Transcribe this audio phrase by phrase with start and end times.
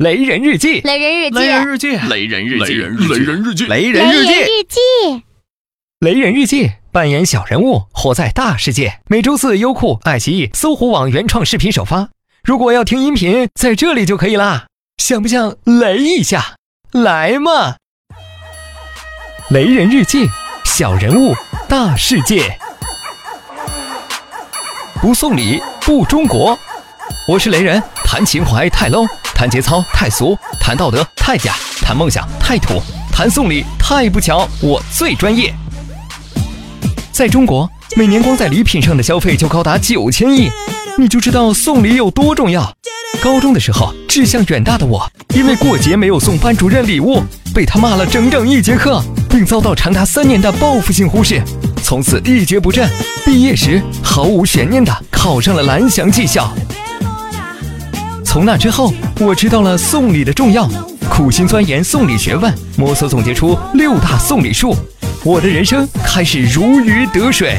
[0.00, 1.20] 雷人日记，雷人
[1.68, 4.44] 日记，雷人日记，雷人日记，雷人日记，雷人日记，
[5.98, 8.94] 雷人日记，扮演小人物，活在大世界。
[9.08, 12.08] 每周四优酷、爱奇艺、搜狐网原创视频首发。
[12.42, 14.68] 如果要听音频，在这里就可以啦。
[14.96, 16.56] 想不想雷一下？
[16.92, 17.76] 来嘛！
[19.50, 20.26] 雷人日记，
[20.64, 21.34] 小人物，
[21.68, 22.40] 大世界，
[25.02, 26.58] 不送礼不中国。
[27.28, 29.06] 我是雷人，谈情怀太 low。
[29.40, 32.74] 谈节操太俗，谈道德太假，谈梦想太土，
[33.10, 34.46] 谈送礼太不巧。
[34.60, 35.50] 我最专业。
[37.10, 40.50] 在中国，每年光在礼品上的消费就高达九千亿，
[40.98, 42.70] 你就知道送礼有多重要。
[43.22, 47.22] 高中的时候，志向远大的我，因为过节没有送班主任礼物，
[47.54, 51.42] 被他骂了整整一节课，并遭到长达三年的报复性忽视，
[51.82, 52.86] 从此一蹶不振。
[53.24, 56.52] 毕业时，毫无悬念的考上了蓝翔技校。
[58.30, 60.68] 从那之后，我知道了送礼的重要，
[61.08, 64.72] 苦心钻研送礼学问，摸索总结出六大送礼术，
[65.24, 67.58] 我的人生开始如鱼得水。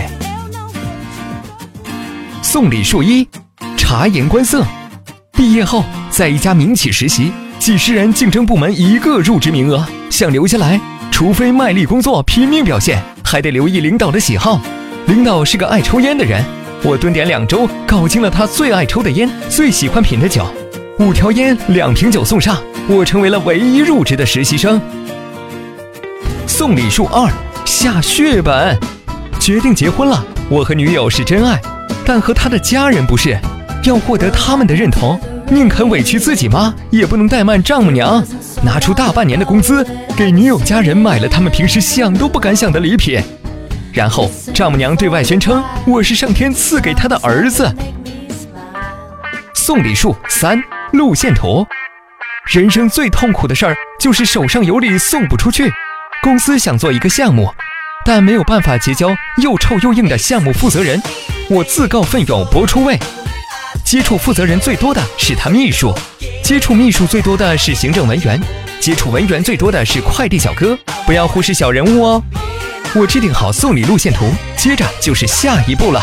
[2.41, 3.27] 送礼术一，
[3.75, 4.65] 察言观色。
[5.33, 10.79] 毕业后在一家民企实习，几十人竞争部门一个入职名额，想留下来，
[11.11, 14.61] 除非卖力工作，拼命表现，还得留意领导的喜好。
[15.07, 16.41] 领导是个爱抽烟的人，
[16.81, 20.47] 我蹲点两周，搞清了他最爱抽的烟，最喜欢品的酒。
[20.99, 22.57] 五条烟，两瓶酒送上。
[22.89, 24.79] 我成为了唯一入职的实习生。
[26.47, 27.31] 送礼数二，
[27.65, 28.77] 下血本，
[29.39, 30.23] 决定结婚了。
[30.49, 31.59] 我和女友是真爱，
[32.05, 33.37] 但和他的家人不是。
[33.83, 35.19] 要获得他们的认同，
[35.49, 36.71] 宁肯委屈自己吗？
[36.91, 38.23] 也不能怠慢丈母娘。
[38.63, 43.19] 拿出大半年的工资，给女友家人买了他们平时想都不敢想的礼品。
[43.91, 47.73] 然后丈母娘对外宣称我是上天赐给她的儿子。
[49.53, 50.61] 送礼数三。
[50.93, 51.65] 路线图，
[52.47, 55.71] 人生最痛苦的事儿就是手上有礼送不出去。
[56.21, 57.49] 公司想做一个项目，
[58.05, 59.09] 但没有办法结交
[59.41, 61.01] 又臭又硬的项目负责人。
[61.49, 62.97] 我自告奋勇搏出位，
[63.85, 65.97] 接触负责人最多的是他秘书，
[66.43, 68.39] 接触秘书最多的是行政文员，
[68.81, 70.77] 接触文员最多的是快递小哥。
[71.05, 72.21] 不要忽视小人物哦！
[72.95, 76.01] 我制定好送礼路线图，接着就是下一步了。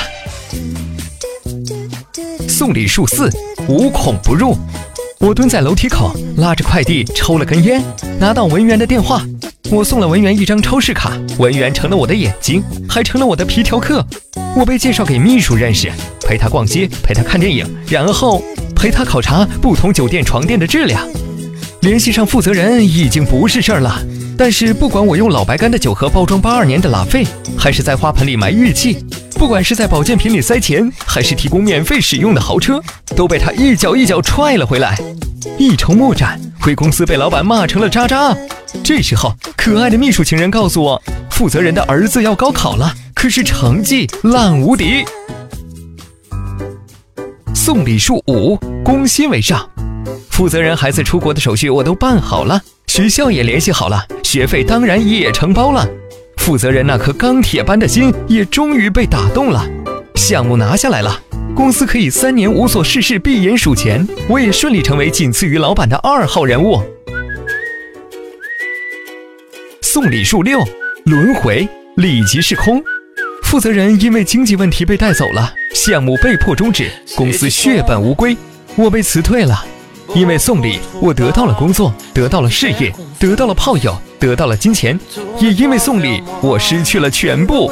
[2.59, 3.31] 送礼数四，
[3.69, 4.53] 无孔不入。
[5.21, 7.81] 我蹲在楼梯口，拉着快递抽了根烟，
[8.19, 9.23] 拿到文员的电话。
[9.71, 14.05] 我送了文员一张超市卡，文员成了我的眼睛，还成了我的皮条客。
[14.57, 15.89] 我被介绍给秘书认识，
[16.27, 18.43] 陪他逛街，陪他看电影，然后
[18.75, 21.07] 陪他考察不同酒店床垫的质量。
[21.83, 24.05] 联系上负责人已经不是事儿了，
[24.37, 27.25] 但是不管我用老白干的酒盒包装八二年的拉菲，
[27.57, 28.97] 还是在花盆里埋日记。
[29.39, 32.83] 不管是在保健品里塞钱，还是提供免费使用的豪车，
[33.15, 34.99] 都被他一脚一脚踹了回来，
[35.57, 38.37] 一筹莫展，回公司被老板骂成了渣渣。
[38.83, 41.01] 这时候，可爱的秘书情人告诉我，
[41.31, 45.05] 负责人的儿子要高考了，可是成绩烂无敌。
[47.55, 49.65] 送礼数五，攻心为上。
[50.33, 55.87] 负责人孩子出国的手续我都办好了，学校也联系好了，学费当然也承包了。
[56.49, 59.67] 负责人那颗钢铁般的心也终于被打动了，
[60.15, 61.21] 项目拿下来了，
[61.55, 66.81] 公司可以三年无所事事闭眼数钱，我也顺利成为仅次于老板的二号人物。
[69.83, 70.59] 送礼数六，
[71.05, 72.83] 轮回礼即是空。
[73.45, 78.35] 负责人因为经济问题被带走了，项目被迫终止，公司血本无归，
[78.75, 79.67] 我被辞退了。
[80.15, 84.97] 因为送礼，我得到了工作，得到了事业，得到了炮友，得到了金钱；
[85.39, 87.71] 也因为送礼，我失去了全部。